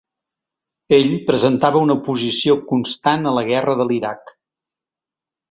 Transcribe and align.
Ell 0.95 1.11
presentava 1.27 1.81
una 1.87 1.97
oposició 1.99 2.57
constant 2.73 3.29
a 3.29 3.35
la 3.41 3.45
guerra 3.53 3.77
de 3.83 3.87
l'Iraq. 3.93 4.35